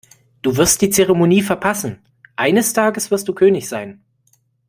Du 0.41 0.57
wirst 0.57 0.81
die 0.81 0.89
Zeremonie 0.89 1.43
verpassen. 1.43 2.01
Eines 2.35 2.73
Tages 2.73 3.11
wirst 3.11 3.27
du 3.27 3.35
König 3.35 3.69
sein. 3.69 4.01